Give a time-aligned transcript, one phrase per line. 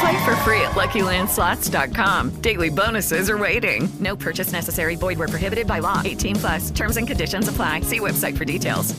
[0.00, 2.40] Play for free at LuckyLandSlots.com.
[2.40, 3.86] Daily bonuses are waiting.
[4.00, 4.96] No purchase necessary.
[4.96, 6.00] Void where prohibited by law.
[6.02, 6.70] 18 plus.
[6.70, 7.82] Terms and conditions apply.
[7.82, 8.94] See website for details.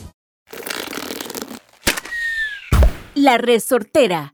[3.16, 4.32] La resortera.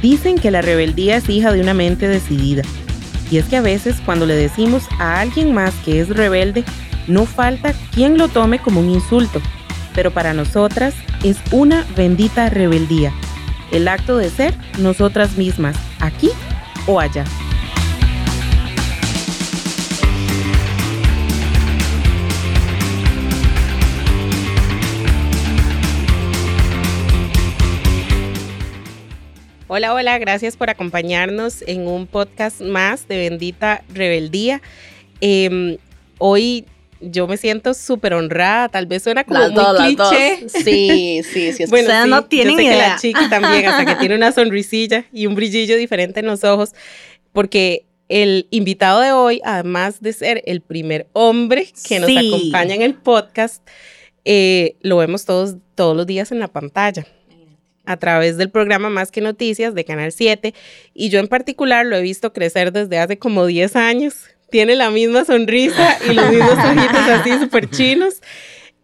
[0.00, 2.62] Dicen que la rebeldía es hija de una mente decidida.
[3.30, 6.64] Y es que a veces cuando le decimos a alguien más que es rebelde,
[7.06, 9.40] no falta quien lo tome como un insulto.
[9.94, 13.12] Pero para nosotras es una bendita rebeldía.
[13.70, 16.30] El acto de ser nosotras mismas, aquí
[16.86, 17.24] o allá.
[29.74, 34.60] Hola, hola, gracias por acompañarnos en un podcast más de Bendita Rebeldía.
[35.22, 35.78] Eh,
[36.18, 36.66] hoy
[37.02, 40.38] yo me siento súper honrada, tal vez suena como Las muy dos, las cliché.
[40.42, 40.52] dos.
[40.64, 42.88] Sí, sí, sí, es que bueno, ustedes sí, no tienen yo sé que idea.
[42.88, 46.72] la chica también, hasta que tiene una sonrisilla y un brillillo diferente en los ojos,
[47.32, 52.18] porque el invitado de hoy, además de ser el primer hombre que nos Sí.
[52.28, 53.66] acompaña en el podcast,
[54.24, 57.06] eh, lo vemos todos, todos los días en la pantalla
[57.84, 60.54] a través del programa Más que Noticias de Canal 7
[60.94, 64.14] y yo en particular lo he visto crecer desde hace como 10 años.
[64.52, 68.22] Tiene la misma sonrisa y los mismos ojitos así súper chinos.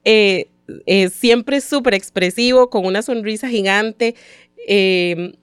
[0.05, 0.49] Eh,
[0.87, 4.17] eh, siempre súper expresivo, con una sonrisa gigante.
[4.67, 5.35] eh,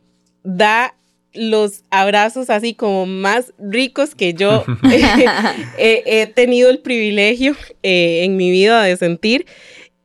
[0.43, 0.93] da
[1.33, 4.63] los abrazos así como más ricos que yo
[5.77, 9.45] he tenido el privilegio eh, en mi vida de sentir.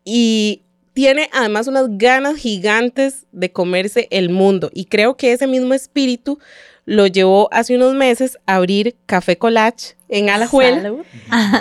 [0.04, 4.70] Y tiene además unas ganas gigantes de comerse el mundo.
[4.74, 6.38] Y creo que ese mismo espíritu
[6.90, 10.82] lo llevó hace unos meses a abrir Café Collage en Alajuela.
[10.82, 11.04] Salud.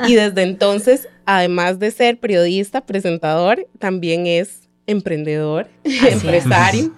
[0.08, 6.96] Y desde entonces, además de ser periodista, presentador, también es emprendedor, empresario.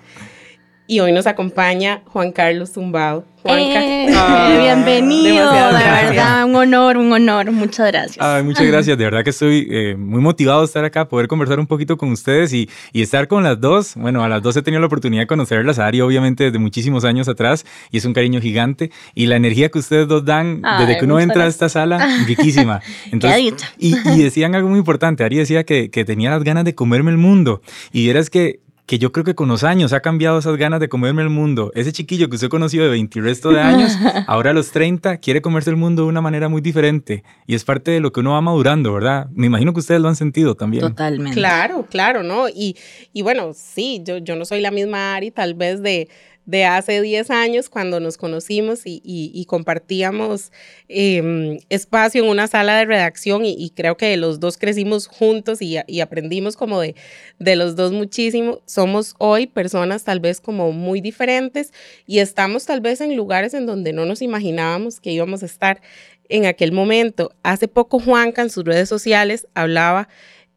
[0.92, 3.24] Y hoy nos acompaña Juan Carlos Zumbado.
[3.44, 3.82] Juanca.
[3.82, 8.18] Eh, Ah, bienvenido, de verdad, un honor, un honor, muchas gracias.
[8.20, 11.62] Ay, muchas gracias, de verdad que estoy eh, muy motivado de estar acá, poder conversar
[11.62, 13.94] un poquito con ustedes y, y estar con las dos.
[13.96, 17.06] Bueno, a las dos he tenido la oportunidad de conocerlas, a Ari obviamente desde muchísimos
[17.06, 20.86] años atrás y es un cariño gigante y la energía que ustedes dos dan Ay,
[20.86, 21.54] desde que uno entra a gracias.
[21.56, 22.82] esta sala, riquísima.
[23.14, 26.76] Entonces, y, y decían algo muy importante, Ari decía que, que tenía las ganas de
[26.76, 27.62] comerme el mundo
[27.94, 28.60] y eras que
[28.92, 31.72] que yo creo que con los años ha cambiado esas ganas de comerme el mundo.
[31.76, 33.98] Ese chiquillo que usted conoció de 20 y resto de años,
[34.28, 37.64] ahora a los 30 quiere comerse el mundo de una manera muy diferente y es
[37.64, 39.30] parte de lo que uno va madurando, ¿verdad?
[39.32, 40.82] Me imagino que ustedes lo han sentido también.
[40.82, 41.38] Totalmente.
[41.38, 42.50] Claro, claro, ¿no?
[42.50, 42.76] Y,
[43.14, 46.10] y bueno, sí, yo, yo no soy la misma Ari, tal vez de,
[46.46, 50.52] de hace 10 años cuando nos conocimos y, compartíamos
[50.90, 55.78] eh, espacio en una sala de redacción y, creo que los dos crecimos juntos y,
[56.02, 56.96] aprendimos como de,
[57.40, 58.62] de los dos muchísimo.
[58.66, 61.74] Somos hoy personas tal vez como muy diferentes
[62.08, 65.82] y estamos tal vez en lugares en donde no nos imaginábamos que íbamos a estar
[66.30, 67.32] en aquel momento.
[67.44, 70.08] Hace poco Juanca en sus redes sociales hablaba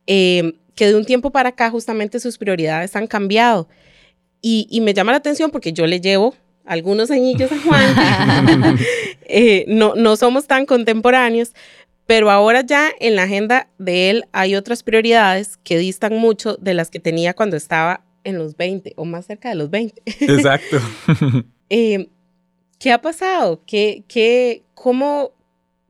[0.06, 3.68] eh, que de un tiempo para acá justamente sus prioridades han cambiado.
[4.46, 6.34] Y, y me llama la atención porque yo le llevo
[6.66, 8.78] algunos añillos a Juan.
[9.26, 11.54] Eh, no, no somos tan contemporáneos,
[12.04, 16.74] pero ahora ya en la agenda de él hay otras prioridades que distan mucho de
[16.74, 20.02] las que tenía cuando estaba en los 20 o más cerca de los 20.
[20.04, 20.78] Exacto.
[21.70, 22.08] Eh,
[22.78, 23.62] ¿Qué ha pasado?
[23.66, 25.32] ¿Qué, qué, cómo?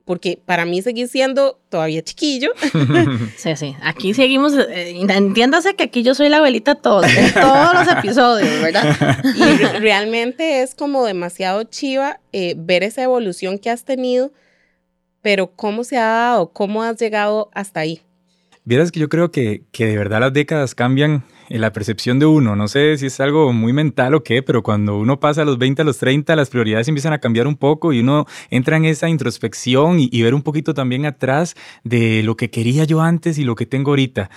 [0.05, 2.51] Porque para mí seguir siendo todavía chiquillo.
[3.37, 3.75] Sí, sí.
[3.81, 4.53] Aquí seguimos.
[4.53, 8.95] eh, entiéndase que aquí yo soy la abuelita todos, en todos los episodios, ¿verdad?
[9.35, 14.31] Y re- realmente es como demasiado chiva eh, ver esa evolución que has tenido,
[15.21, 16.51] pero ¿cómo se ha dado?
[16.51, 18.01] ¿Cómo has llegado hasta ahí?
[18.63, 22.25] Vieras que yo creo que, que de verdad las décadas cambian en la percepción de
[22.25, 22.55] uno.
[22.55, 25.57] No sé si es algo muy mental o qué, pero cuando uno pasa a los
[25.57, 28.85] 20, a los 30, las prioridades empiezan a cambiar un poco y uno entra en
[28.85, 33.37] esa introspección y, y ver un poquito también atrás de lo que quería yo antes
[33.37, 34.29] y lo que tengo ahorita.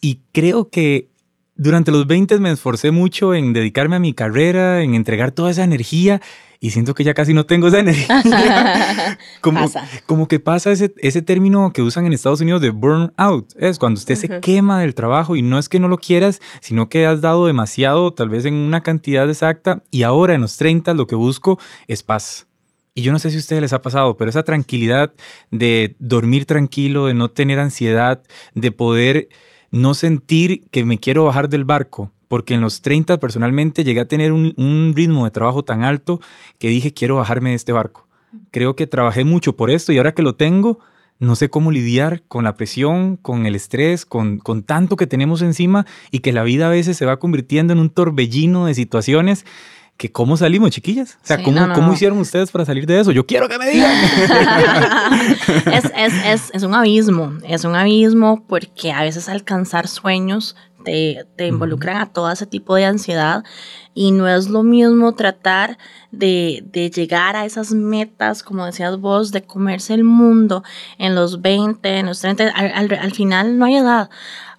[0.00, 1.08] Y creo que
[1.56, 5.64] durante los 20 me esforcé mucho en dedicarme a mi carrera, en entregar toda esa
[5.64, 6.20] energía
[6.60, 9.18] y siento que ya casi no tengo esa energía.
[9.40, 9.88] como, Pasa.
[10.06, 13.54] como que pasa ese, ese término que usan en Estados Unidos de burnout.
[13.56, 16.88] Es cuando usted se quema del trabajo y no es que no lo quieras, sino
[16.88, 20.94] que has dado demasiado, tal vez en una cantidad exacta, y ahora en los 30
[20.94, 21.58] lo que busco
[21.88, 22.46] es paz.
[22.94, 25.12] Y yo no sé si a ustedes les ha pasado, pero esa tranquilidad
[25.50, 28.22] de dormir tranquilo, de no tener ansiedad,
[28.54, 29.28] de poder
[29.76, 34.08] no sentir que me quiero bajar del barco, porque en los 30 personalmente llegué a
[34.08, 36.20] tener un, ritmo de trabajo tan alto
[36.58, 38.08] que dije quiero bajarme de este barco.
[38.50, 40.78] Creo que trabajé mucho por esto y ahora que lo tengo,
[41.18, 45.42] no sé cómo lidiar con la presión, con el estrés, con, con tanto que tenemos
[45.42, 49.46] encima y que la vida a veces se va convirtiendo en un torbellino de situaciones
[49.96, 51.18] que cómo salimos, chiquillas.
[51.22, 51.74] O sea, Sí, ¿cómo, no, no.
[51.74, 53.12] ¿cómo hicieron ustedes para salir de eso?
[53.12, 53.92] Yo quiero que me digan.
[55.72, 60.54] es, es, es, es un abismo, es un abismo porque a veces alcanzar sueños
[60.84, 63.42] te, te involucran a todo ese tipo de ansiedad
[63.92, 65.78] y no es lo mismo tratar
[66.12, 70.62] de, de llegar a esas metas, como decías vos, de comerse el mundo
[70.98, 74.10] en los 20, en los 30, al, al, al final no hay edad.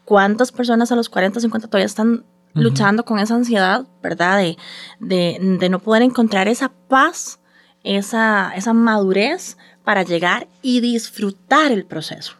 [0.04, 4.38] ¿Cuántas personas a los 40, 50 todavía están luchando con esa ansiedad, ¿verdad?
[4.40, 4.58] De,
[5.00, 7.40] de, de no poder encontrar esa paz,
[7.84, 12.34] esa, esa madurez para llegar y disfrutar el proceso.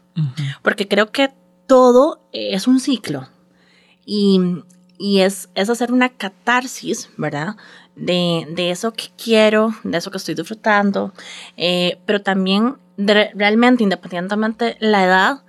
[0.64, 1.32] Porque creo que
[1.68, 3.30] todo es un ciclo
[4.06, 4.64] y,
[4.98, 7.56] y es, es hacer una catarsis, ¿verdad?
[7.96, 11.14] De, de eso que quiero, de eso que estoy disfrutando,
[11.56, 15.44] eh, pero también de, realmente, independientemente la edad,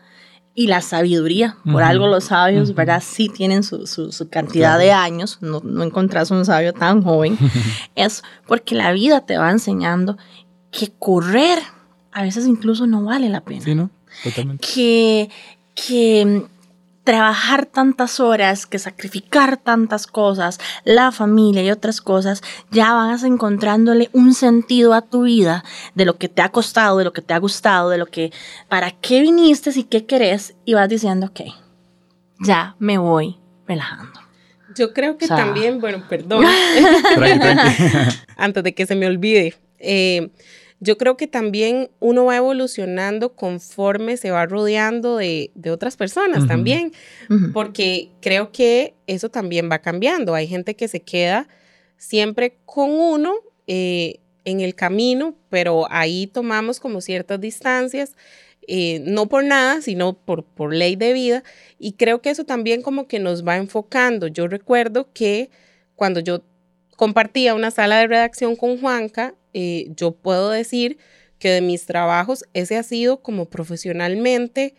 [0.59, 1.57] y la sabiduría.
[1.71, 3.01] Por algo los sabios, ¿verdad?
[3.01, 4.81] Sí tienen su, su, su cantidad Claro.
[4.83, 7.39] de años, no, no encontrás un sabio tan joven.
[7.95, 10.19] es porque la vida te va enseñando
[10.73, 11.61] que correr
[12.11, 13.61] a veces incluso no vale la pena.
[13.61, 13.91] Sí, ¿no?
[14.25, 14.67] Totalmente.
[14.67, 15.31] Que,
[15.77, 16.43] que
[17.09, 24.11] trabajar tantas horas, que sacrificar tantas cosas, la familia y otras cosas, ya vas encontrándole
[24.13, 25.65] un sentido a tu vida
[25.95, 28.31] de lo que te ha costado, de lo que te ha gustado, de lo que,
[28.69, 31.41] para qué viniste y qué querés, y vas diciendo, ok,
[32.41, 34.21] ya me voy relajando.
[34.77, 36.45] Yo creo que O sea- también, bueno, perdón,
[37.15, 38.19] Tranqui, tranqui.
[38.37, 40.31] antes de que se me olvide, eh,
[40.81, 46.47] yo creo que también uno va evolucionando conforme se va rodeando de, de otras personas
[46.47, 46.93] también,
[47.53, 50.35] porque creo que eso también va cambiando.
[50.35, 51.49] Hay gente que se queda
[51.97, 53.35] siempre con uno
[53.67, 58.15] eh, en el camino, pero ahí tomamos como ciertas distancias,
[58.67, 61.43] eh, no por nada, sino por, por ley de vida,
[61.79, 64.29] y creo que eso también como que nos va enfocando.
[64.29, 65.51] Yo recuerdo que
[65.97, 66.43] cuando yo
[66.97, 70.99] compartía una sala de redacción con Juanca, eh, yo puedo decir
[71.41, 74.77] que de mis trabajos ese ha sido como profesionalmente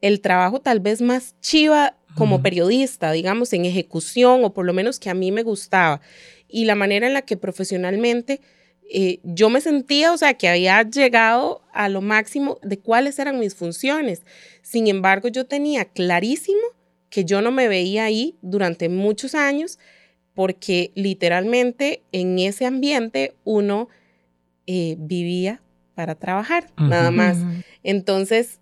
[0.00, 4.98] el trabajo tal vez más chiva como periodista, digamos, en ejecución o por lo menos
[4.98, 6.00] que a mí me gustaba.
[6.48, 8.40] Y la manera en la que profesionalmente
[8.88, 13.38] eh, yo me sentía, o sea, que había llegado a lo máximo de cuáles eran
[13.38, 14.22] mis funciones.
[14.62, 16.62] Sin embargo, yo tenía clarísimo
[17.10, 19.78] que yo no me veía ahí durante muchos años
[20.32, 23.88] porque literalmente en ese ambiente uno
[24.70, 25.62] eh, vivía
[25.94, 27.38] para trabajar, nada más.
[27.82, 28.60] Entonces,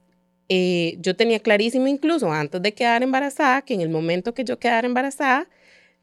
[0.49, 4.61] eh, yo tenía clarísimo incluso antes de quedar embarazada, que en el momento que yo
[4.61, 5.49] quedara embarazada,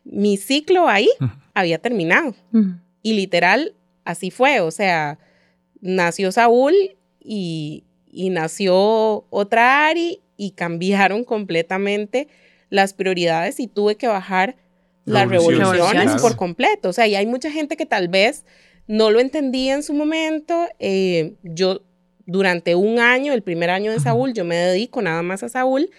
[0.04, 1.08] mi ciclo ahí
[1.54, 2.36] había terminado.
[3.02, 4.60] Y literal, así fue.
[4.60, 5.20] O sea,
[5.80, 6.74] nació Saúl
[7.22, 12.28] y, y nació otra Ari y cambiaron completamente
[12.70, 14.58] las prioridades y tuve que bajar
[15.06, 16.90] las Revoluciones, revoluciones por completo.
[16.90, 18.44] O sea, y hay mucha gente que tal vez
[18.88, 20.68] no lo entendía en su momento.
[20.80, 21.82] Eh, yo
[22.26, 25.90] durante un año, el primer año de Saúl, yo me dedico nada más a Saúl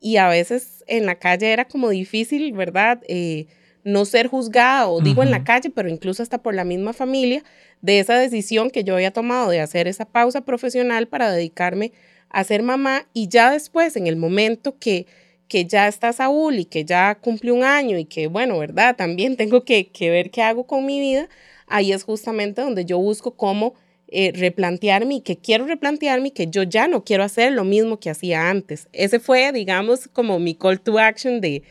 [0.00, 3.00] y a veces en la calle era como difícil, ¿verdad?
[3.08, 3.46] Eh,
[3.84, 7.44] no ser juzgada, o digo en la calle, pero incluso hasta por la misma familia,
[7.82, 11.92] de esa decisión que yo había tomado de hacer esa pausa profesional para dedicarme
[12.28, 15.06] a ser mamá y ya después, en el momento que,
[15.46, 18.96] que ya está Saúl y que ya cumple un año y que, bueno, ¿verdad?
[18.96, 21.28] También tengo que, que ver qué hago con mi vida,
[21.66, 23.74] ahí es justamente donde yo busco cómo
[24.08, 28.10] eh, replantearme y que quiero replantearme que yo ya no quiero hacer lo mismo que
[28.10, 28.88] hacía antes.
[28.92, 31.62] Ese fue, digamos, como mi call to action de,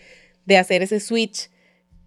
[0.45, 1.49] de hacer ese switch,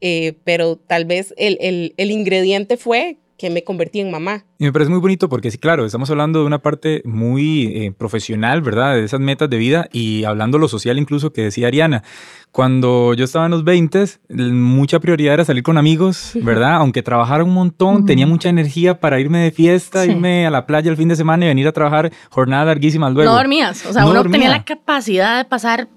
[0.00, 4.44] eh, pero tal vez el, el ingrediente fue que me convertí en mamá.
[4.58, 7.92] Y me parece muy bonito porque sí, claro, estamos hablando de una parte muy eh,
[7.96, 8.96] profesional, ¿verdad?
[8.96, 12.02] De esas metas de vida y hablando lo social incluso que decía Ariana.
[12.50, 16.76] Cuando yo estaba en los 20, mucha prioridad era salir con amigos, ¿verdad?
[16.76, 20.90] Aunque trabajara un montón, tenía mucha energía para irme de fiesta, irme a la playa
[20.90, 23.30] el fin de semana y venir a trabajar jornadas larguísimas luego.
[23.30, 25.88] No dormías, o sea, uno tenía la capacidad de pasar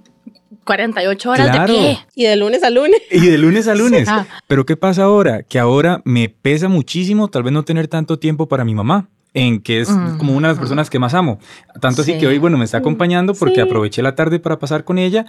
[0.63, 1.99] 48 horas de pie.
[2.15, 3.01] Y de lunes a lunes.
[3.09, 4.07] Y de lunes a lunes.
[4.47, 5.43] Pero ¿qué pasa ahora?
[5.43, 9.61] Que ahora me pesa muchísimo tal vez no tener tanto tiempo para mi mamá en
[9.61, 11.39] que es como una de las personas que más amo.
[11.79, 14.97] Tanto así que hoy, bueno, me está acompañando porque aproveché la tarde para pasar con
[14.97, 15.25] ella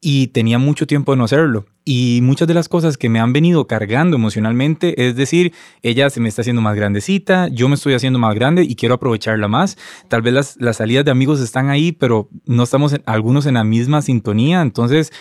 [0.00, 1.66] y tenía mucho tiempo de no hacerlo.
[1.84, 5.52] Y muchas de las cosas que me han venido cargando emocionalmente, es decir,
[5.82, 8.94] ella se me está haciendo más grandecita, yo me estoy haciendo más grande y quiero
[8.94, 9.76] aprovecharla más.
[10.08, 13.64] Tal vez las, las salidas de amigos están ahí, pero no estamos algunos en la
[13.64, 14.60] misma sintonía.
[14.60, 15.12] Entonces,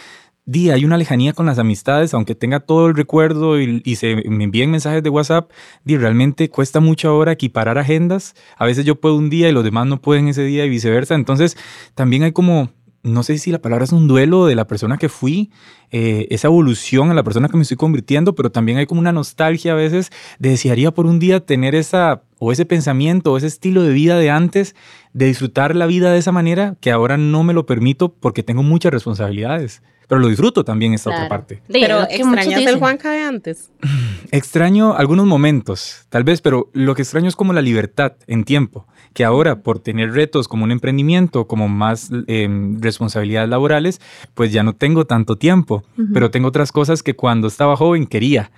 [0.46, 4.15] di, hay una lejanía con las amistades, aunque tenga todo el recuerdo y, y, se
[4.15, 5.51] me envíen mensajes de WhatsApp,
[5.86, 8.36] di, realmente cuesta mucho ahora equiparar agendas.
[8.57, 11.15] A veces yo puedo un día y los demás no pueden ese día y viceversa.
[11.15, 11.57] Entonces,
[11.96, 12.69] también hay como
[13.07, 15.51] no sé si la palabra es un duelo de la persona que fui,
[15.91, 19.11] eh, esa evolución a la persona que me estoy convirtiendo, pero también hay como una
[19.11, 23.83] nostalgia a veces desearía por un día tener esa o ese pensamiento o ese estilo
[23.83, 24.75] de vida de antes,
[25.13, 28.63] de disfrutar la vida de esa manera que ahora no me lo permito porque tengo
[28.63, 29.81] muchas responsabilidades.
[30.07, 31.61] Pero lo disfruto también esta otra parte.
[31.67, 33.71] Pero extrañas el Juanca de antes.
[34.31, 38.87] Extraño algunos momentos, tal vez, pero lo que extraño es como la libertad en tiempo
[39.17, 44.00] que ahora por tener retos como un emprendimiento, como más em, responsabilidades laborales,
[44.36, 45.83] pues ya no tengo tanto tiempo,
[46.13, 48.51] pero tengo otras cosas que cuando estaba joven quería.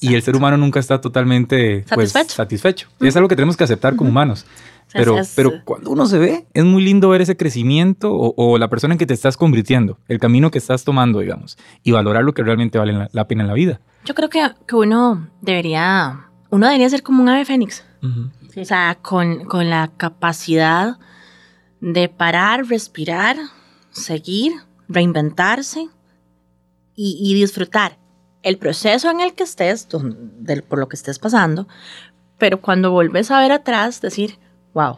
[0.00, 2.88] Y el ser humano nunca está totalmente pues, satisfecho.
[2.98, 4.46] Y es algo que tenemos que aceptar como humanos.
[4.90, 8.94] Pero, pero cuando uno se ve, es muy lindo ver ese crecimiento o, la persona
[8.94, 12.42] en que te estás convirtiendo, el camino que estás tomando, digamos, y valorar lo que
[12.42, 13.80] realmente vale la, pena en la vida.
[14.06, 17.84] Yo creo que, que, uno debería, uno debería ser como un ave fénix.
[18.56, 20.98] O sea, con, con la capacidad
[21.80, 23.36] de parar, respirar,
[23.90, 24.52] seguir,
[24.88, 25.88] reinventarse
[26.94, 27.98] y, disfrutar
[28.42, 31.68] el proceso en el que estés, por lo que estés pasando,
[32.38, 34.38] pero cuando vuelves a ver atrás, decir,
[34.72, 34.96] wow,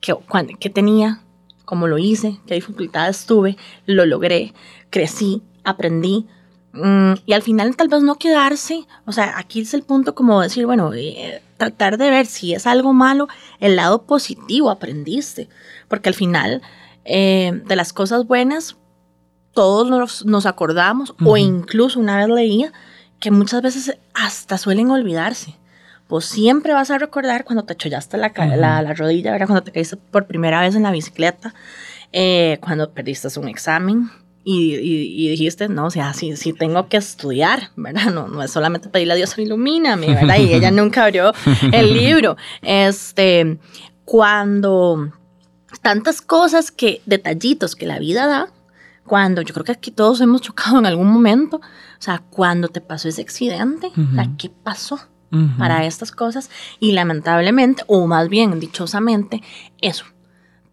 [0.00, 1.20] ¿qué, tenía?
[1.64, 2.40] ¿Cómo lo hice?
[2.46, 3.56] ¿Qué dificultades tuve?
[3.86, 4.54] Lo logré,
[4.90, 6.26] crecí, aprendí.
[6.72, 10.40] Mm, y al final tal vez no quedarse, o sea, aquí es el punto como
[10.40, 13.28] decir, bueno, eh, tratar de ver si es algo malo,
[13.60, 15.48] el lado positivo aprendiste,
[15.88, 16.62] porque al final
[17.04, 18.76] eh, de las cosas buenas
[19.52, 22.72] todos nos, acordamos o incluso una vez leía
[23.20, 25.56] que muchas veces hasta suelen olvidarse.
[26.08, 29.46] Pues siempre vas a recordar cuando te chollaste la, la, rodilla, ¿verdad?
[29.46, 31.54] cuando te caíste por primera vez en la bicicleta,
[32.12, 34.10] eh, cuando perdiste un examen,
[34.44, 38.12] y, dijiste, no, o sea, sí, sí tengo que estudiar, ¿verdad?
[38.12, 40.38] No, no es solamente pedirle a Dios, ilumíname, ¿verdad?
[40.38, 41.32] Y ella nunca abrió
[41.72, 42.36] el libro.
[42.60, 43.58] Este,
[44.04, 45.12] cuando
[45.80, 48.52] tantas cosas que, detallitos que la vida da,
[49.04, 52.80] cuando yo creo que aquí todos hemos chocado en algún momento, o sea, cuando te
[52.80, 55.00] pasó ese accidente, o sea, ¿qué pasó?
[55.56, 59.40] para estas cosas y lamentablemente, o más bien dichosamente,
[59.80, 60.04] eso,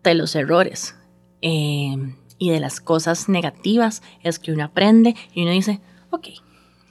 [0.04, 0.96] de los errores.
[1.42, 1.96] Eh,
[2.40, 5.80] y de las cosas negativas es que uno aprende y uno dice,
[6.10, 6.28] ok,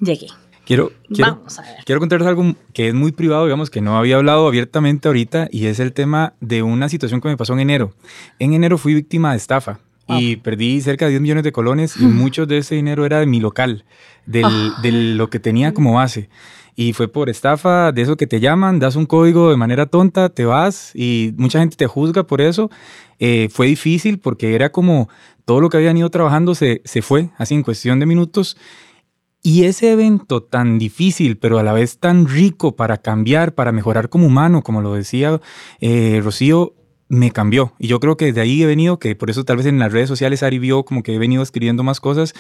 [0.01, 0.29] llegué.
[0.65, 1.43] Quiero, quiero,
[1.87, 5.65] quiero contarles algo que es muy privado, digamos, que no había hablado abiertamente ahorita, y
[5.65, 7.95] es el tema de una situación que me pasó en enero.
[8.39, 12.05] En enero fui víctima de estafa y perdí cerca de 10 millones de colones y
[12.07, 13.87] mucho de ese dinero era de mi local,
[14.27, 14.79] del, ah.
[14.83, 16.29] de lo que tenía como base.
[16.81, 20.29] Y fue por estafa, de eso que te llaman, das un código de manera tonta,
[20.29, 22.71] te vas y mucha gente te juzga por eso.
[23.19, 25.09] Eh, fue difícil porque era como
[25.45, 28.57] todo lo que habían ido trabajando se, se fue, así en cuestión de minutos.
[29.43, 34.09] Y ese evento tan difícil, pero a la vez tan rico para cambiar, para mejorar
[34.09, 35.41] como humano, como lo decía
[35.81, 36.77] eh, Rocío,
[37.09, 37.73] me cambió.
[37.81, 39.93] Y yo creo que de ahí he venido, que por eso tal vez en las
[39.93, 42.35] redes sociales Ari vio como que he venido escribiendo más cosas.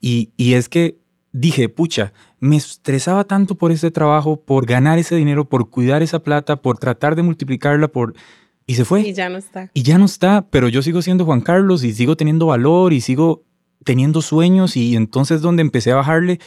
[0.00, 0.98] Y, y es que
[1.34, 6.20] dije, pucha, me estresaba tanto por ese trabajo, por ganar ese dinero, por cuidar esa
[6.20, 8.14] plata, por tratar de multiplicarla, por...
[8.66, 9.02] Y se fue.
[9.02, 9.70] Y ya no está.
[9.74, 13.02] Y ya no está, pero yo sigo siendo Juan Carlos y sigo teniendo valor y
[13.02, 13.42] sigo
[13.84, 16.38] teniendo sueños y entonces donde empecé a bajarle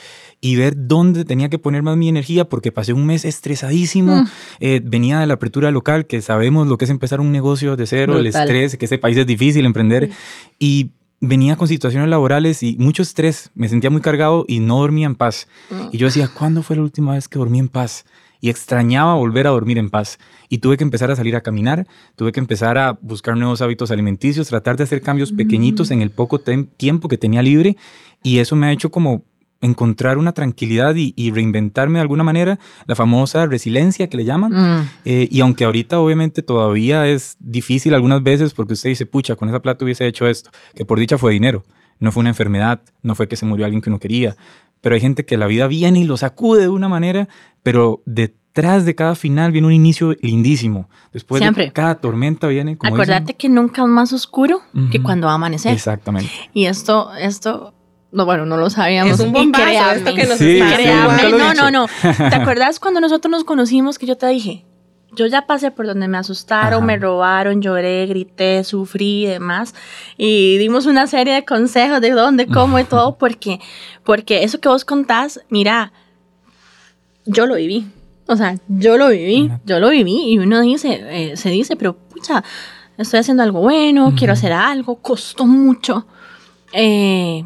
[0.42, 4.28] y ver dónde tenía que poner más mi energía porque pasé un mes estresadísimo, mm.
[4.62, 7.86] eh, venía de la apertura local, que sabemos lo que es empezar un negocio de
[7.86, 10.10] cero, el estrés, que ese país es difícil emprender
[10.58, 15.08] y venía con situaciones laborales y mucho estrés, me sentía muy cargado y no dormía
[15.08, 15.48] en paz.
[15.70, 15.90] Mm.
[15.92, 18.06] Y yo decía, ¿cuándo fue la última vez que dormí en paz?
[18.40, 20.20] Y extrañaba volver a dormir en paz.
[20.48, 23.90] Y tuve que empezar a salir a caminar, tuve que empezar a buscar nuevos hábitos
[23.90, 25.94] alimenticios, tratar de hacer cambios pequeñitos mm.
[25.94, 27.78] en el poco tiempo que tenía libre.
[28.22, 29.24] Y eso me ha hecho como
[29.62, 34.52] encontrar una tranquilidad y, y reinventarme de alguna manera, la famosa resiliencia que le llaman.
[34.52, 34.90] Mm.
[35.06, 39.50] Eh, y aunque ahorita obviamente todavía es difícil algunas veces porque usted dice, pucha, con
[39.50, 41.64] esa plata hubiese hecho esto, que por dicha fue dinero,
[42.00, 44.36] no fue una enfermedad, no fue que se murió alguien que no quería,
[44.82, 47.28] pero hay gente que la vida viene y lo sacude de una manera,
[47.64, 50.90] pero detrás de cada final viene un inicio lindísimo.
[51.14, 51.66] Después Siempre.
[51.66, 54.62] de cada tormenta viene como Acordate que nunca es más oscuro
[54.92, 55.74] que cuando va a amanecer.
[55.74, 56.30] Exactamente.
[56.54, 57.74] Y esto, esto,
[58.12, 59.20] no, bueno, no lo sabíamos.
[59.20, 60.78] Es un bombazo créame, esto que nos Sí, está
[61.20, 61.88] sí, no, no, no.
[62.02, 64.66] ¿Te acuerdas cuando nosotros nos conocimos que yo te dije?
[65.14, 66.86] Yo ya pasé por donde me asustaron, Ajá.
[66.86, 69.74] me robaron, lloré, grité, sufrí y demás.
[70.18, 73.60] Y dimos una serie de consejos de dónde, cómo y todo, porque,
[74.04, 75.92] porque eso que vos contás, mira,
[77.26, 77.88] yo lo viví.
[78.28, 80.34] O sea, yo lo viví, yo lo viví.
[80.34, 82.44] Y uno dice, eh, se dice, pero pucha,
[82.98, 86.06] estoy haciendo algo bueno, quiero hacer algo, costó mucho.
[86.74, 87.46] Eh,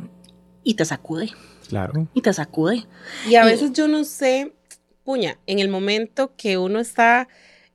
[0.63, 1.29] y te sacude,
[1.67, 2.07] Claro.
[2.13, 2.85] y te sacude.
[3.27, 4.53] Y a Y- veces yo no sé,
[5.03, 7.27] puña, en el momento que uno está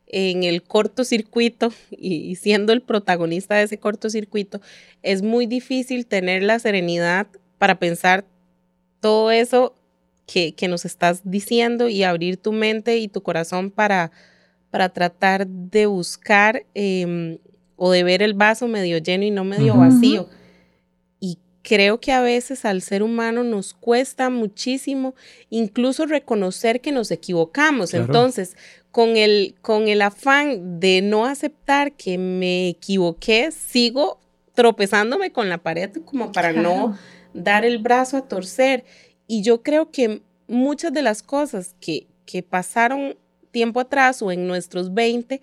[0.09, 4.61] en el cortocircuito y, y siendo el protagonista de ese cortocircuito,
[5.03, 7.27] es muy difícil tener la serenidad
[7.59, 8.25] para pensar
[9.01, 9.75] todo eso
[10.27, 14.11] que, que nos estás diciendo y abrir tu mente y tu corazón para,
[14.71, 17.39] para tratar de buscar em,
[17.77, 20.29] o de ver el vaso medio lleno y no medio vacío.
[21.69, 25.17] Creo que a veces al ser humano nos cuesta muchísimo
[25.51, 27.91] incluso reconocer que nos equivocamos.
[27.91, 28.05] Claro.
[28.05, 28.57] Entonces,
[28.93, 34.21] con el, con el afán de no aceptar que me equivoqué, sigo
[34.55, 36.97] tropezándome con la pared como para no
[37.35, 38.85] dar el brazo a torcer.
[39.27, 43.17] Y yo creo que muchas de las cosas que, que pasaron
[43.51, 45.41] tiempo atrás o en nuestros 20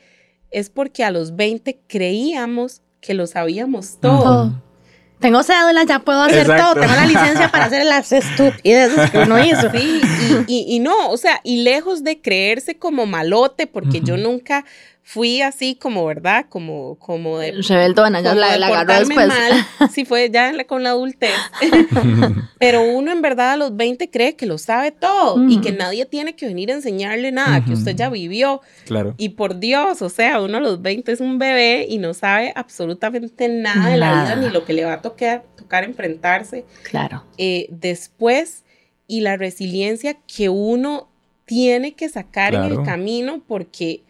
[0.52, 4.24] es porque a los 20 creíamos que lo sabíamos todo.
[4.24, 4.73] Todo.
[5.24, 6.64] Tengo cédula, ya puedo hacer Exacto.
[6.74, 6.82] todo.
[6.82, 9.72] Tengo la licencia para hacer las estupideces que uno hizo.
[9.72, 10.02] Sí,
[10.48, 14.66] y, y- y no, o sea, y lejos de creerse como malote, porque yo nunca
[15.06, 16.46] fui así como, ¿verdad?
[16.50, 17.52] Como, como de...
[17.68, 19.28] Rebeldona, ya la, de la agarró después.
[19.28, 19.66] mal.
[19.92, 21.34] Sí, fue ya con la adultez.
[22.60, 26.06] Pero uno en verdad a los 20 cree que lo sabe todo y que nadie
[26.06, 28.62] tiene que venir a enseñarle nada, que usted ya vivió.
[28.86, 29.14] Claro.
[29.18, 32.54] Y por Dios, o sea, uno a los 20 es un bebé y no sabe
[32.56, 37.24] absolutamente nada de la vida ni lo que le va a tocar, tocar enfrentarse Claro.
[37.38, 38.64] eh, después
[39.08, 41.10] y la resiliencia que uno
[41.46, 42.84] tiene que sacar en el Claro.
[42.86, 44.02] camino porque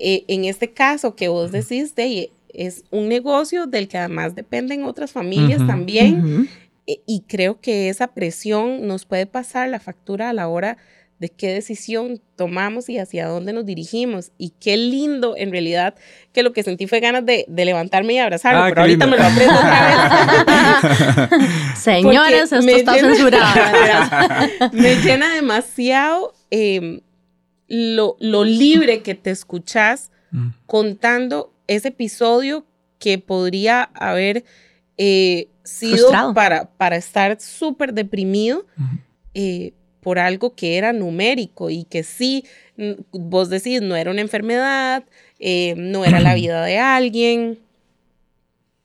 [0.00, 4.84] eh, en este caso que vos decís, de, es un negocio del que además dependen
[4.84, 6.48] otras familias también
[6.86, 10.76] eh, y creo que esa presión nos puede pasar la factura a la hora
[11.20, 14.32] de qué decisión tomamos y hacia dónde nos dirigimos.
[14.38, 15.94] Y qué lindo, en realidad,
[16.32, 19.18] que lo que sentí fue ganas de, de levantarme y abrazarlo, Ah, pero ahorita lindo.
[19.18, 21.50] me lo aprendo otra vez.
[21.78, 24.70] Señores, esto me está llena- censurado.
[24.72, 27.02] me llena demasiado eh,
[27.70, 30.48] lo, lo libre que te escuchas Mm.
[30.66, 32.64] contando ese episodio
[33.00, 34.44] que podría haber
[34.96, 36.34] eh, sido Frustrado.
[36.34, 38.64] para, para estar súper deprimido
[39.34, 42.44] eh, por algo que era numérico y que sí,
[42.76, 45.04] n- vos decís, no era una enfermedad,
[45.40, 47.58] eh, no era la vida de alguien,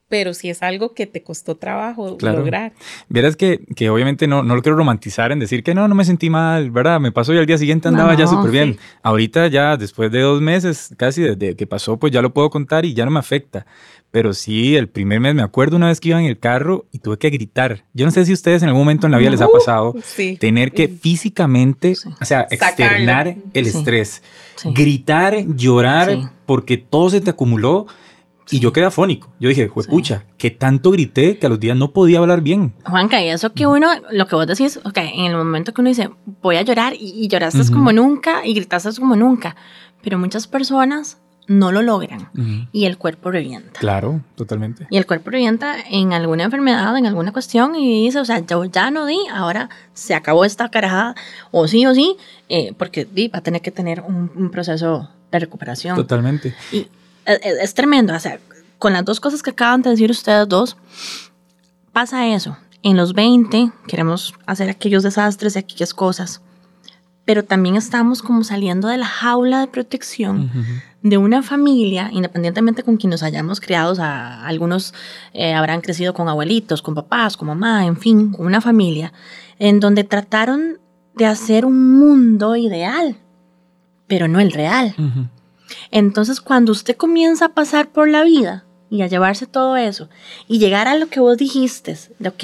[0.08, 2.40] pero sí es algo que te costó trabajo Claro.
[2.40, 2.74] lograr.
[3.10, 6.06] Vieras que, que obviamente no, no lo quiero romantizar en decir que no, no me
[6.06, 7.00] sentí mal, ¿verdad?
[7.00, 8.74] Me pasó y al día siguiente andaba ya No, súper bien.
[8.74, 8.80] sí.
[9.04, 12.86] Ahorita ya, después de dos meses casi desde que pasó, pues ya lo puedo contar
[12.86, 13.66] y ya no me afecta.
[14.12, 17.00] Pero sí, el primer mes me acuerdo una vez que iba en el carro y
[17.00, 17.84] tuve que gritar.
[17.94, 19.94] Yo no sé si a ustedes en algún momento en la vida les ha pasado
[20.04, 20.38] Sí.
[20.40, 22.10] tener que físicamente, Sí.
[22.22, 22.56] o sea, Sacarlo.
[22.86, 23.78] externar el Sí.
[23.78, 24.24] estrés.
[24.56, 24.70] Sí.
[24.74, 26.22] Gritar, llorar, Sí.
[26.46, 27.88] porque todo se te acumuló.
[28.52, 29.34] Y yo quedé afónico.
[29.40, 32.74] Yo dije, juepucha, que tanto grité que a los días no podía hablar bien.
[32.86, 35.90] Juanca, y eso que uno, lo que vos decís, ok, en el momento que uno
[35.90, 36.10] dice,
[36.42, 37.74] voy a llorar y, y lloraste Ujú.
[37.74, 39.56] como nunca y gritaste como nunca,
[40.04, 42.30] pero muchas personas no lo logran
[42.72, 43.80] y el cuerpo revienta.
[43.80, 44.88] Claro, totalmente.
[44.90, 48.66] Y el cuerpo revienta en alguna enfermedad, en alguna cuestión y dice, o sea, yo
[48.66, 51.16] ya no di, ahora se acabó esta carajada,
[51.52, 52.18] o sí o sí,
[52.50, 55.96] eh, porque di, va a tener que tener un, un proceso de recuperación.
[55.96, 56.56] Totalmente.
[56.72, 56.88] Y
[57.26, 58.40] es, tremendo, o sea,
[58.78, 60.78] con las dos cosas que acaban de decir ustedes dos,
[61.92, 62.58] pasa eso.
[62.84, 66.42] En los 20 queremos hacer aquellos desastres y aquellas cosas,
[67.26, 70.52] pero también estamos como saliendo de la jaula de protección
[71.02, 74.94] de una familia, independientemente con quien nos hayamos criado, sea, algunos
[75.34, 79.14] eh, habrán crecido con abuelitos, con papás, con mamá, en fin, con una familia,
[79.58, 80.80] en donde trataron
[81.16, 83.18] de hacer un mundo ideal,
[84.08, 84.94] pero no el real.
[84.98, 85.28] Ujú.
[85.92, 90.10] Entonces, cuando usted comienza a pasar por la vida y a llevarse todo eso
[90.48, 92.44] y llegar a lo que vos dijiste, de ok,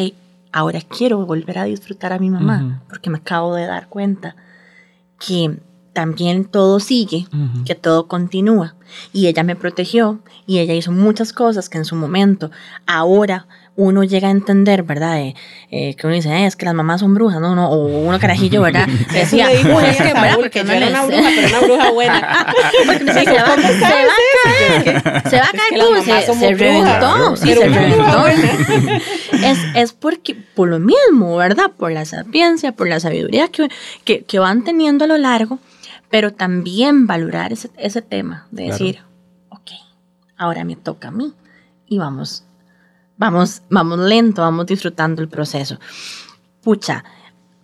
[0.51, 4.35] ahora quiero volver a disfrutar a mi mamá, porque me acabo de dar cuenta
[5.19, 5.59] que
[5.93, 7.27] también todo sigue,
[7.65, 8.75] que todo continúa.
[9.13, 12.51] Y ella me protegió y ella hizo muchas cosas que en su momento,
[12.87, 15.15] ahora uno llega a entender, ¿verdad?
[15.15, 15.35] De,
[15.71, 17.55] eh, que uno dice, "Eh, es que las mamás son brujas, ¿no?
[17.55, 18.85] no o uno carajillo, ¿verdad?
[19.13, 19.55] Decía, "Uy,
[19.85, 22.47] ella, es Porque no era una bruja, pero una bruja buena.
[22.85, 26.33] Porque se va, ¿cómo se va sabes a caer, se va a caer, mamás se,
[26.33, 28.27] se reventó, sí, se reventó.
[29.41, 31.71] es, es porque, por lo mismo, ¿verdad?
[31.77, 33.69] Por la sapiencia, por la sabiduría que,
[34.03, 35.59] que, que van teniendo a lo largo,
[36.09, 38.77] pero también valorar ese, ese tema de Claro.
[38.85, 38.99] decir,
[39.49, 39.71] ok,
[40.37, 41.33] ahora me toca a mí
[41.87, 42.43] y vamos,
[43.21, 45.77] vamos, vamos lento, vamos disfrutando el proceso.
[46.63, 47.03] Pucha,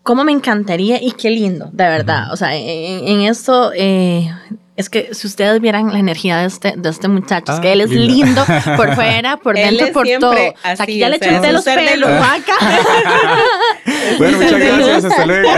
[0.04, 2.32] cómo me encantaría y qué lindo, de verdad.
[2.32, 4.32] O sea, en, en esto, eh,
[4.76, 7.74] es que si ustedes vieran la energía de este, de este muchacho, es Ah, que
[7.74, 8.46] él es lindo
[8.78, 10.32] por fuera, por Él dentro, es por todo.
[10.32, 12.54] O sea, así, aquí ya le es los pelos, vaca.
[14.20, 15.50] Bueno, muchas gracias, hasta luego.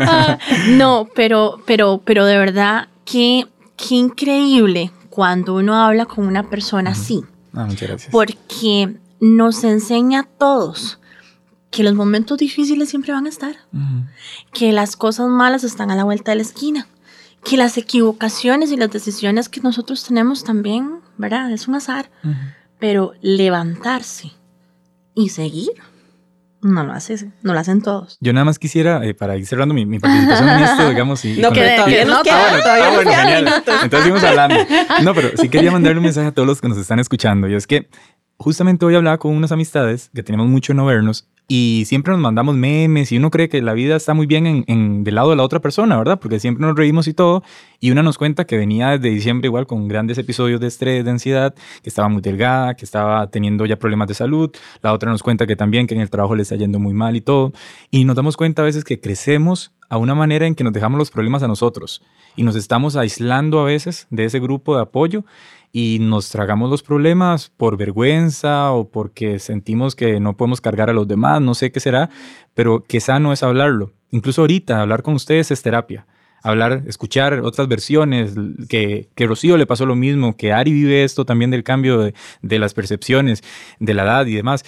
[0.00, 6.48] Ah, no, pero, pero, pero de verdad, qué, qué increíble cuando uno habla con una
[6.48, 8.12] persona así, Ah, muchas gracias.
[8.12, 10.98] porque nos enseña a todos
[11.70, 13.56] que los momentos difíciles siempre van a estar,
[14.52, 16.88] que las cosas malas están a la vuelta de la esquina,
[17.44, 21.52] que las equivocaciones y las decisiones que nosotros tenemos también, ¿verdad?
[21.52, 22.10] Es un azar,
[22.80, 24.32] pero levantarse
[25.14, 25.70] y seguir,
[26.62, 28.18] no lo hace, no lo hacen todos.
[28.20, 31.40] Yo nada más quisiera, eh, para ir cerrando mi, mi participación en esto, digamos, y,
[31.40, 33.44] No, pero y- todavía nos ah, queda- todavía ah, nos genial.
[33.44, 33.74] minutos.
[33.82, 34.56] Entonces seguimos hablando.
[35.02, 37.54] No, pero sí quería mandarle un mensaje a todos los que nos están escuchando, y
[37.54, 37.88] es que
[38.36, 42.20] justamente hoy hablaba con unas amistades que tenemos mucho en no vernos, y siempre nos
[42.22, 45.30] mandamos memes, y uno cree que la vida está muy bien en, en- del lado
[45.30, 46.20] de la otra persona, ¿verdad?
[46.20, 47.42] Porque siempre nos reímos y todo,
[47.80, 51.10] y una nos cuenta que venía desde diciembre igual con grandes episodios de estrés, de
[51.10, 55.24] ansiedad, que estaba muy delgada, que estaba teniendo ya problemas de salud, la otra nos
[55.24, 57.52] cuenta que también que en el trabajo le está yendo muy mal y todo,
[57.90, 60.98] y nos damos cuenta a veces que crecemos a una manera en que nos dejamos
[60.98, 62.02] los problemas a nosotros
[62.36, 65.24] y nos estamos aislando a veces de ese grupo de apoyo
[65.72, 70.92] y nos tragamos los problemas por vergüenza o porque sentimos que no podemos cargar a
[70.92, 72.08] los demás, no sé qué será,
[72.54, 73.92] pero que sano es hablarlo.
[74.10, 76.06] Incluso ahorita hablar con ustedes es terapia.
[76.42, 78.32] Hablar, escuchar otras versiones,
[78.68, 82.14] que, que Rocío le pasó lo mismo, que Ari vive esto también del cambio de,
[82.40, 83.42] de las percepciones,
[83.78, 84.64] de la edad y demás.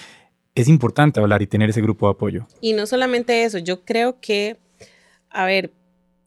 [0.54, 2.46] Es importante hablar y tener ese grupo de apoyo.
[2.60, 4.58] Y no solamente eso, yo creo que,
[5.32, 5.72] a ver,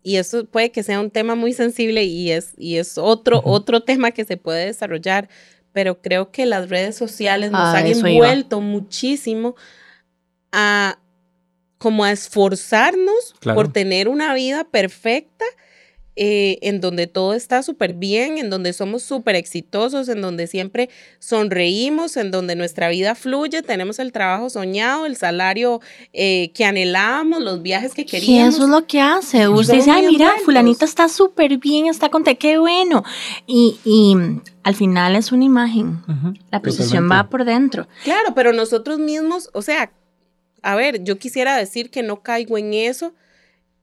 [0.04, 3.82] y esto puede que sea un tema muy sensible y es, y es otro, otro
[3.84, 5.30] tema que se puede desarrollar,
[5.74, 8.10] pero creo que las redes sociales nos Ah, han eso iba.
[8.10, 9.56] envuelto muchísimo
[10.52, 11.00] a
[11.78, 13.56] como a esforzarnos Claro.
[13.58, 15.46] por tener una vida perfecta
[16.18, 20.90] eh, en donde todo está súper bien, en donde somos súper exitosos, en donde siempre
[21.20, 25.82] sonreímos, en donde nuestra vida fluye, tenemos el trabajo soñado, el salario
[26.14, 28.56] eh, que anhelábamos, los viajes que Y queríamos.
[28.56, 29.44] eso es lo que hace.
[29.44, 30.46] Y Usted dice, ay, mira, envueltos".
[30.46, 33.04] fulanita está súper bien, está contenta, qué bueno.
[33.46, 34.16] Y, y
[34.64, 36.02] al final es una imagen.
[36.52, 37.88] La percepción va por dentro.
[38.04, 39.92] Claro, pero nosotros mismos, o sea,
[40.62, 43.14] a ver, yo quisiera decir que no caigo en eso,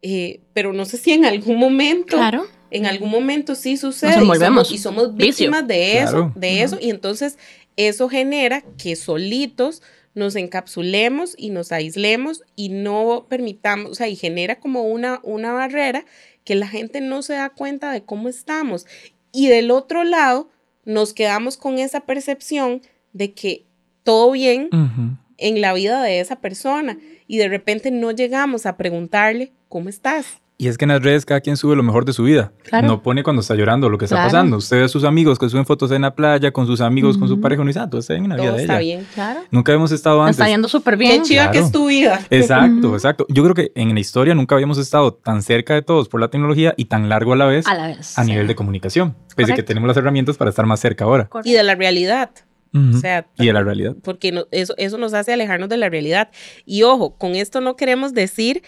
[0.03, 2.47] eh, pero no sé si en algún momento, Claro.
[2.71, 4.13] en algún momento sí sucede.
[4.17, 4.69] y envolvemos.
[4.69, 5.27] somos- Y somos, Vicio.
[5.47, 6.33] víctimas de eso, Claro.
[6.37, 7.39] de eso, y entonces
[7.77, 9.83] eso genera que solitos
[10.15, 15.53] nos encapsulemos y nos aislemos y no permitamos, o sea, y genera como una, una
[15.53, 16.05] barrera
[16.45, 18.87] que la gente no se da cuenta de cómo estamos.
[19.33, 20.51] Y del otro lado,
[20.85, 22.83] nos quedamos con esa percepción
[23.15, 23.65] de que
[24.03, 25.17] todo bien Ujú.
[25.39, 30.27] en la vida de esa persona y de repente no llegamos a preguntarle cómo estás.
[30.59, 32.53] Y es que en las redes cada quien sube lo mejor de su vida.
[32.65, 32.87] Claro.
[32.87, 34.29] No pone cuando está llorando lo que está Claro.
[34.29, 34.59] pasando.
[34.59, 37.27] Usted ve a sus amigos que suben fotos en la playa, con sus amigos, con
[37.27, 38.97] su pareja, y dice, ah, todo está bien en la vida de está ella.
[38.99, 39.07] bien.
[39.15, 39.41] Claro.
[39.51, 40.37] Nunca habíamos estado antes.
[40.37, 41.23] está yendo súper Qué bien.
[41.25, 41.67] chiva que Claro.
[41.67, 42.21] es tu vida.
[42.31, 43.27] Exacto, exacto.
[43.29, 46.29] Yo creo que en la historia nunca habíamos estado tan cerca de todos por la
[46.29, 48.17] tecnología y tan largo a la vez A la vez.
[48.19, 49.13] a nivel de comunicación.
[49.15, 49.65] Pese a que Correcto.
[49.69, 51.29] tenemos las herramientas para estar más cerca ahora.
[51.43, 52.31] Y de la realidad.
[52.75, 53.97] O sea, y de la realidad.
[54.03, 56.31] porque no- eso, eso nos hace alejarnos de la realidad.
[56.65, 58.63] Y ojo, con esto no queremos decir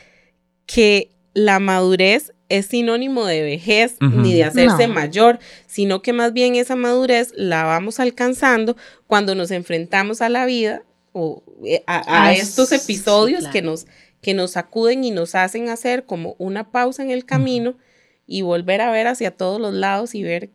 [0.66, 4.94] que la madurez es sinónimo de vejez ni de hacerse No.
[4.94, 10.46] mayor, sino que más bien esa madurez la vamos alcanzando cuando nos enfrentamos a la
[10.46, 13.52] vida o eh, a, a Ah, estos sí, episodios claro.
[13.52, 13.86] que, nos,
[14.20, 17.76] que nos sacuden y nos hacen hacer como una pausa en el camino
[18.26, 20.50] y volver a ver hacia todos los lados y ver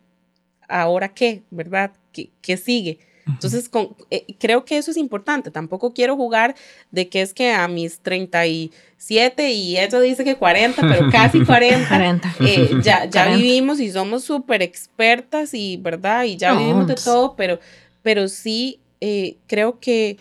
[0.68, 1.92] ahora qué, ¿verdad?
[2.12, 2.98] ¿Qué, qué sigue?
[3.34, 5.50] Entonces, con- eh, creo que eso es importante.
[5.50, 6.54] Tampoco quiero jugar
[6.90, 11.88] de que es que a mis 37 y eso dice que 40, pero casi 40,
[11.88, 12.34] 40.
[12.40, 13.36] eh, ya, ya 40.
[13.36, 16.24] vivimos y somos súper expertas y, ¿verdad?
[16.24, 17.04] Y ya No, vivimos de pues.
[17.04, 17.58] todo, pero,
[18.02, 20.18] pero sí eh, creo que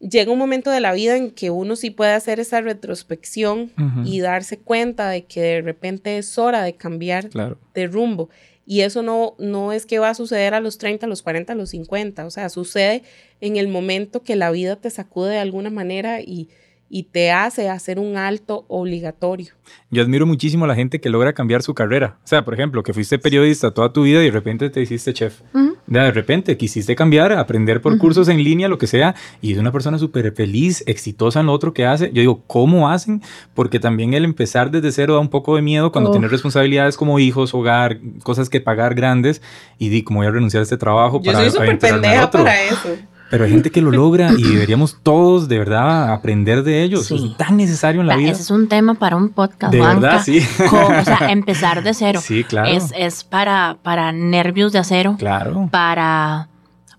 [0.00, 4.02] llega un momento de la vida en que uno sí puede hacer esa retrospección Ujú.
[4.04, 7.56] y darse cuenta de que de repente es hora de cambiar Claro.
[7.74, 8.28] de rumbo.
[8.64, 11.52] Y eso no, no es que va a suceder a los 30, a los 40,
[11.52, 12.26] a los 50.
[12.26, 13.02] O sea, sucede
[13.40, 16.48] en el momento que la vida te sacude de alguna manera y,
[16.94, 19.54] y te hace hacer un alto obligatorio.
[19.90, 22.18] Yo admiro muchísimo a la gente que logra cambiar su carrera.
[22.22, 25.14] O sea, por ejemplo, que fuiste periodista toda tu vida y de repente te hiciste
[25.14, 25.40] chef.
[25.86, 29.72] De repente quisiste cambiar, aprender por cursos en línea, lo que sea, y es una
[29.72, 32.08] persona súper feliz, exitosa en lo otro que hace.
[32.12, 33.22] Yo digo, ¿cómo hacen?
[33.54, 37.18] Porque también el empezar desde cero da un poco de miedo cuando tienes responsabilidades como
[37.18, 39.40] hijos, hogar, cosas que pagar grandes,
[39.78, 42.62] y di, como voy a renunciar a este trabajo Yo para, soy súper pendeja para
[42.64, 42.98] eso.
[43.32, 47.06] Pero hay gente que lo logra y deberíamos todos de verdad aprender de ellos.
[47.06, 47.30] Sí.
[47.32, 48.32] Es tan necesario en la O sea, vida.
[48.32, 50.40] Ese es un tema para un podcast, De verdad, sí.
[50.68, 52.20] Como, o sea, empezar de cero.
[52.22, 52.68] Sí, claro.
[52.68, 55.16] Es, es para, para nervios de acero.
[55.18, 55.70] Claro.
[55.72, 56.50] Para,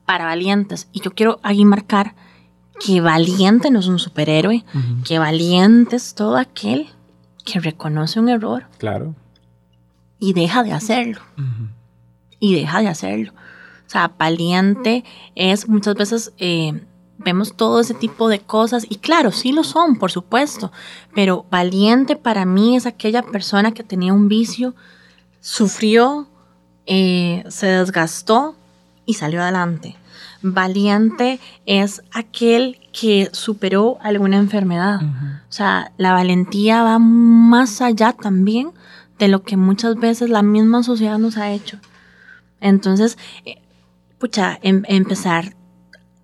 [0.08, 0.88] para valientes.
[0.91, 2.15] Y yo quiero ahí marcar
[2.84, 4.65] que valiente no es un superhéroe.
[5.06, 6.88] Que valiente es todo aquel
[7.46, 9.13] que reconoce un error Claro.
[10.17, 11.22] y deja de hacerlo.
[12.39, 13.34] Y deja de hacerlo.
[13.86, 15.04] O sea, valiente
[15.36, 16.82] es muchas veces eh,
[17.17, 20.72] vemos todo ese tipo de cosas y claro, sí lo son, por supuesto,
[21.13, 24.76] pero valiente para mí es aquella persona que tenía un vicio,
[25.39, 26.28] sufrió,
[26.86, 28.56] eh, se desgastó
[29.06, 29.96] y salió adelante.
[30.41, 35.00] Valiente es aquel que superó alguna enfermedad.
[35.02, 38.72] O sea, la valentía va más allá también
[39.19, 41.80] de lo que muchas veces la misma sociedad nos ha hecho.
[42.60, 43.62] Entonces, eh,
[44.24, 45.54] pucha, em- empezar.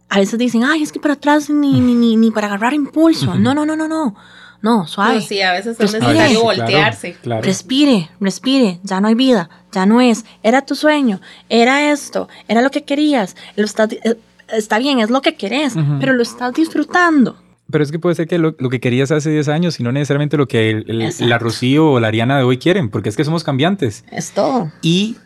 [0.07, 3.35] A veces dicen, ay, es que para atrás ni, ni, ni, ni para agarrar impulso.
[3.35, 4.15] No, no, no, no, no.
[4.61, 5.15] No, suave.
[5.15, 6.13] No, sí, a veces es Respire.
[6.13, 7.17] necesario claro, voltearse.
[7.21, 7.41] claro.
[7.41, 12.61] Respire, respire, ya no hay vida, ya no es, era tu sueño, era esto, era
[12.61, 14.15] lo que querías, lo estás di- eh,
[14.49, 17.37] está bien, es lo que querés, pero lo estás disfrutando.
[17.69, 19.91] Pero es que puede ser que lo, lo que querías hace 10 años y no
[19.91, 23.15] necesariamente lo que el- el- la Rocío o la Ariana de hoy quieren, porque es
[23.17, 24.03] que somos cambiantes.
[24.11, 24.71] Es todo.
[24.81, 25.17] Y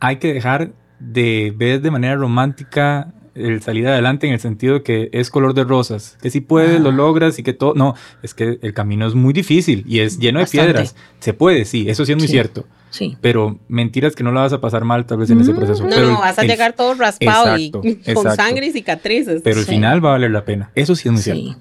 [0.00, 4.82] hay que dejar de ver de manera romántica el salir adelante en el sentido de
[4.82, 7.72] que es color de rosas, que si puedes, lo logras y que todo...
[7.74, 10.96] No, es que el camino es muy difícil y es lleno de piedras.
[11.20, 12.32] Se puede, sí, eso sí es muy Sí.
[12.32, 12.66] cierto.
[12.90, 13.16] Sí.
[13.20, 15.84] Pero mentiras que no la vas a pasar mal tal vez en ese Mm, proceso.
[15.84, 18.34] No, Pero no, el- vas a el- llegar todo raspado Exacto, y con exacto.
[18.34, 19.40] sangre y cicatrices.
[19.44, 19.70] Pero el Sí.
[19.72, 20.72] final va a valer la pena.
[20.74, 21.42] Eso sí es muy cierto.
[21.42, 21.56] Sí,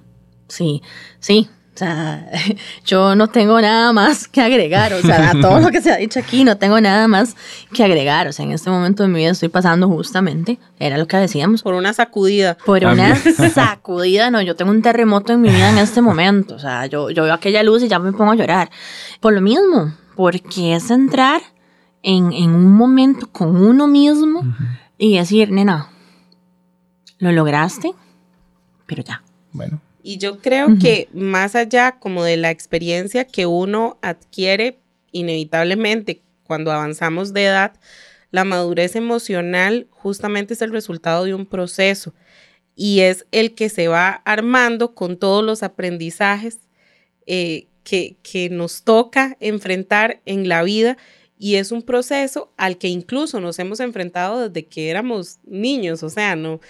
[0.48, 0.82] sí,
[1.20, 1.50] sí.
[1.78, 2.28] O sea,
[2.86, 4.94] yo no tengo nada más que agregar.
[4.94, 7.36] O sea, a todo lo que se ha dicho aquí, no tengo nada más
[7.72, 8.28] que agregar.
[8.28, 11.62] O sea, en este momento de mi vida estoy pasando justamente, era lo que decíamos,
[11.62, 12.58] Por una sacudida.
[12.66, 13.16] por una
[13.54, 14.32] sacudida.
[14.32, 16.56] No, yo tengo un terremoto en mi vida en este momento.
[16.56, 18.72] O sea, yo, yo veo aquella luz y ya me pongo a llorar.
[19.20, 21.42] Por lo mismo, porque es entrar
[22.02, 24.42] en, en un momento con uno mismo
[24.98, 25.90] y decir, nena,
[27.20, 27.94] lo lograste,
[28.88, 29.22] pero ya.
[29.52, 34.80] Bueno, Y yo creo que más allá como de la experiencia que uno adquiere
[35.12, 37.74] inevitablemente cuando avanzamos de edad,
[38.32, 42.14] la madurez emocional justamente es el resultado de un proceso
[42.74, 46.60] y es el que se va armando con todos los aprendizajes
[47.26, 50.96] eh, que, que nos toca enfrentar en la vida
[51.38, 56.10] y es un proceso al que incluso nos hemos enfrentado desde que éramos niños, o
[56.10, 56.62] sea, no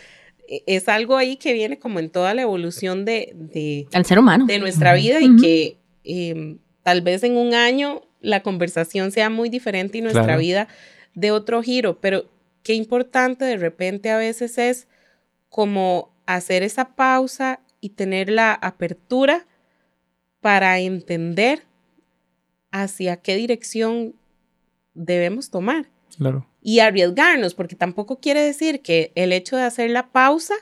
[0.47, 4.45] es algo ahí que viene como en toda la evolución de, de, El ser humano.
[4.45, 9.49] de nuestra vida y que em, tal vez en un año la conversación sea muy
[9.49, 10.39] diferente y nuestra Claro.
[10.39, 10.67] vida
[11.15, 12.25] de otro giro, pero
[12.63, 14.87] qué importante de repente a veces es
[15.49, 19.45] como hacer esa pausa y tener la apertura
[20.41, 21.63] para entender
[22.71, 24.13] hacia qué dirección
[24.93, 26.45] debemos tomar claro.
[26.61, 30.55] Y arriesgarnos, porque tampoco quiere decir que el hecho de hacer la pausa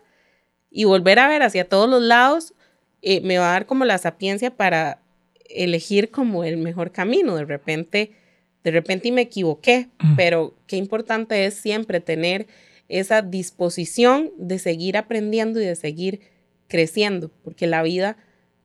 [0.70, 2.54] y volver a ver hacia todos los lados
[3.02, 5.02] eh, me va a dar como la sapiencia para
[5.50, 7.36] elegir como el mejor camino.
[7.36, 8.12] De repente,
[8.64, 10.16] de repente y me equivoqué, Mm.
[10.16, 12.48] pero qué importante es siempre tener
[12.90, 16.22] esa disposición de seguir aprendiendo y de seguir
[16.68, 18.18] creciendo, porque la vida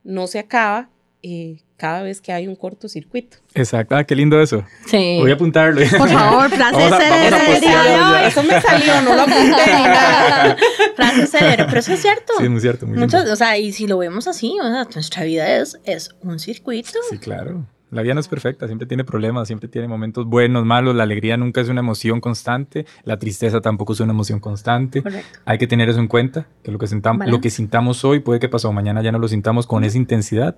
[0.03, 0.89] no se acaba
[1.23, 3.37] eh, cada vez que hay un cortocircuito.
[3.55, 3.95] Exacto.
[3.95, 4.63] Ah, qué lindo eso.
[4.85, 5.17] Sí.
[5.19, 5.81] Voy a apuntarlo.
[5.97, 8.27] Por favor, frase célebre.
[8.27, 10.63] Eso me salió, no lo apunté.
[10.95, 12.33] Frase célebre, pero eso es cierto.
[12.37, 12.85] Sí, es muy cierto.
[12.85, 12.99] Muy.
[12.99, 16.37] Muchos, o sea, y si lo vemos así, o sea, nuestra vida es, es un
[16.37, 16.99] circuito.
[17.09, 17.65] Sí, claro.
[17.91, 20.95] La vida no es perfecta, siempre tiene problemas, siempre tiene momentos buenos, malos.
[20.95, 25.03] La alegría nunca es una emoción constante, la tristeza tampoco es una emoción constante.
[25.03, 25.39] Correcto.
[25.45, 27.37] Hay que tener eso en cuenta, que lo que, sintamos, Balance.
[27.37, 30.55] lo que sintamos hoy puede que pasado mañana ya no lo sintamos con esa intensidad.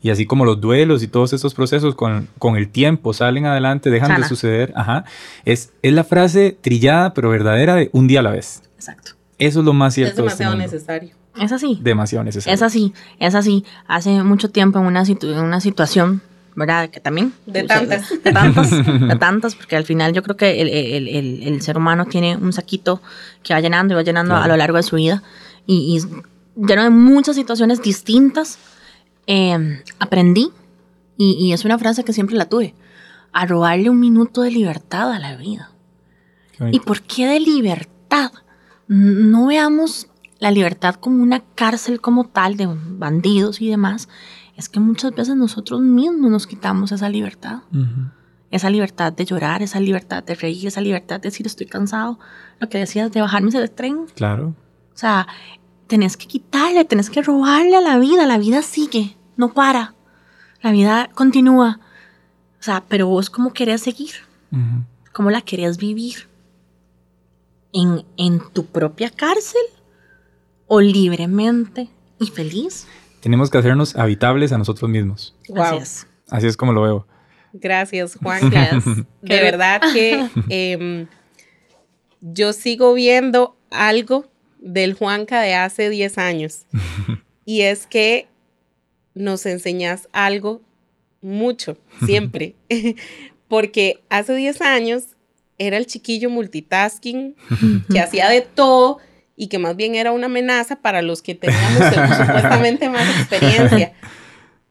[0.00, 3.90] Y así como los duelos y todos esos procesos con, con el tiempo salen adelante,
[3.90, 4.20] dejan Sana.
[4.20, 4.72] de suceder.
[4.76, 5.04] Ajá.
[5.44, 8.62] Es, es la frase trillada pero verdadera de un día a la vez.
[8.76, 9.12] Exacto.
[9.38, 10.22] Eso es lo más Es cierto.
[10.22, 11.10] de este demasiado necesario.
[11.40, 11.78] Es así.
[11.82, 12.54] demasiado necesario.
[12.54, 13.64] Es así, es así.
[13.86, 16.20] Hace mucho tiempo en una, situ- en una situación,
[16.58, 16.90] ¿verdad?
[16.90, 17.32] Que también...
[17.46, 18.10] De tantas.
[18.24, 21.76] De tantas, de tantas, porque al final yo creo que el, el- el- el ser
[21.78, 23.00] humano tiene un saquito
[23.42, 24.52] que va llenando y va llenando a Claro.
[24.52, 25.22] lo largo de su vida.
[25.66, 28.58] Y, y lleno de muchas situaciones distintas,
[29.26, 30.50] eh, aprendí,
[31.16, 32.74] y, y es una frase que siempre la tuve,
[33.32, 35.70] a robarle un minuto de libertad a la vida.
[36.72, 38.32] ¿Y por qué de libertad?
[38.88, 40.08] No veamos
[40.40, 44.08] la libertad como una cárcel como tal de bandidos y demás.
[44.58, 47.60] Es que muchas veces nosotros mismos nos quitamos esa libertad.
[48.50, 52.18] Esa libertad de llorar, esa libertad de reír, esa libertad de decir estoy cansado.
[52.58, 54.06] Lo que decías de bajarme del tren.
[54.16, 54.56] Claro.
[54.92, 55.28] O sea,
[55.86, 58.26] tenés que quitarle, tenés que robarle a la vida.
[58.26, 59.94] La vida sigue, no para.
[60.60, 61.78] La vida continúa.
[62.58, 64.14] O sea, pero vos cómo querés seguir,
[65.12, 66.28] cómo la querés vivir.
[67.72, 69.62] ¿En, en tu propia cárcel
[70.66, 72.88] o libremente y feliz?
[73.20, 75.34] Tenemos que hacernos habitables a nosotros mismos.
[75.48, 75.62] Wow.
[75.62, 76.06] Así es.
[76.30, 77.06] Así es como lo veo.
[77.52, 78.50] Gracias, Juan.
[79.22, 81.06] De verdad que em,
[82.20, 84.26] yo sigo viendo algo
[84.58, 86.66] del Juanca de hace 10 años.
[87.44, 88.28] Y es que
[89.14, 90.60] nos enseñas algo
[91.22, 92.54] mucho, siempre.
[93.46, 95.04] Porque hace 10 años
[95.58, 97.34] era el chiquillo multitasking
[97.90, 98.98] que hacía de todo
[99.38, 103.92] y que más bien era una amenaza para los que teníamos supuestamente más experiencia.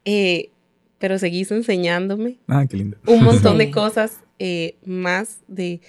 [0.04, 0.52] Eh,
[0.98, 2.96] pero seguís enseñándome Ah, qué lindo.
[3.06, 3.58] un montón Sí.
[3.58, 5.80] de cosas eh, más de,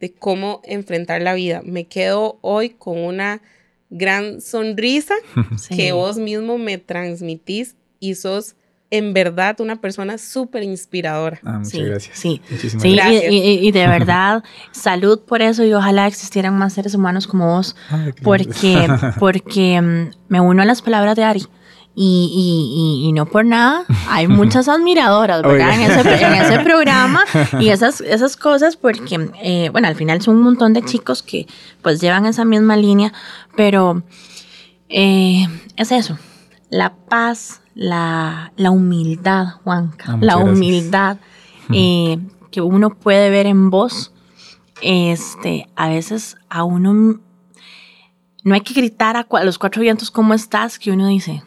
[0.00, 1.60] de cómo enfrentar la vida.
[1.64, 3.42] Me quedo hoy con una
[3.90, 5.14] gran sonrisa
[5.58, 5.76] Sí.
[5.76, 8.56] que vos mismo me transmitís y sos
[8.90, 11.40] en verdad una persona súper inspiradora.
[11.44, 12.18] Ah, muchas Sí, gracias.
[12.18, 12.40] sí.
[12.50, 13.32] Muchísimas Sí, y, gracias.
[13.32, 13.36] Y-
[13.68, 18.04] y de verdad, salud por eso y ojalá existieran más seres humanos como vos, Ay,
[18.06, 18.16] lindo.
[18.22, 21.46] porque, porque mm, me uno a las palabras de Ari.
[21.98, 25.72] Y, y- y- y no por nada, hay muchas admiradoras, ¿verdad?
[25.80, 27.24] En ese, en ese programa
[27.58, 31.46] y esas, esas cosas, porque, eh, bueno, al final son un montón de chicos que
[31.80, 33.14] pues llevan esa misma línea,
[33.56, 34.02] pero
[34.90, 35.46] eh,
[35.76, 36.18] es eso,
[36.70, 41.18] la paz, la, la humildad, Juanca, Ah, la humildad
[41.72, 42.18] eh,
[42.50, 44.12] que uno puede ver en vos,
[44.82, 47.20] este, a veces a uno
[48.44, 51.42] no hay que gritar a, los cuatro vientos cómo estás, que uno dice,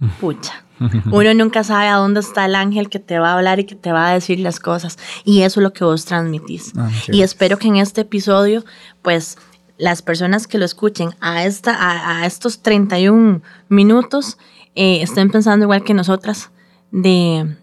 [0.20, 0.64] pucha.
[1.10, 3.74] Uno nunca sabe a dónde está el ángel que te va a hablar y que
[3.74, 4.96] te va a decir las cosas.
[5.24, 6.72] Y eso es lo que vos transmitís.
[6.76, 8.64] Ah, y espero que en este episodio,
[9.02, 9.38] pues,
[9.78, 14.36] las personas que lo escuchen a, esta, a, a estos 31 minutos
[14.74, 16.50] eh, estén pensando igual que nosotras
[16.90, 17.56] de,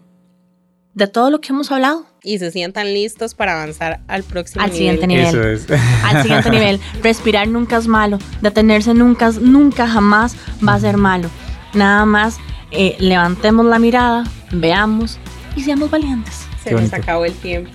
[0.94, 2.06] de todo lo que hemos hablado.
[2.22, 4.78] Y se sientan listos para avanzar al próximo Al nivel.
[4.98, 5.26] siguiente nivel.
[5.26, 5.80] Eso es.
[6.04, 6.80] Al siguiente nivel.
[7.02, 8.18] Respirar nunca es malo.
[8.40, 10.34] Detenerse nunca, nunca jamás
[10.66, 11.28] va a ser malo.
[11.74, 12.38] Nada más
[12.72, 15.18] eh, levantemos la mirada, veamos
[15.54, 16.46] y seamos valientes.
[16.70, 17.70] Se nos acabó el tiempo.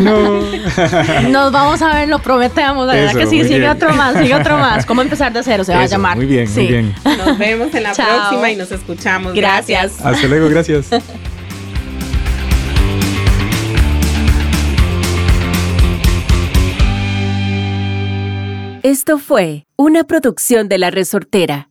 [0.00, 0.40] No.
[1.30, 2.86] Nos vamos a ver, lo prometemos.
[2.86, 3.70] La verdad Eso, que sí, sigue bien.
[3.70, 4.84] otro más, sigue otro más.
[4.86, 5.64] ¿Cómo empezar de cero?
[5.64, 6.16] Se va a llamar.
[6.16, 6.60] Muy bien, Sí.
[6.60, 6.94] muy bien.
[7.04, 8.06] Nos vemos en la Chao.
[8.06, 9.34] próxima y nos escuchamos.
[9.34, 10.00] Gracias.
[10.04, 10.88] Hasta luego, gracias.
[18.82, 21.68] Esto fue una producción de La Resortera.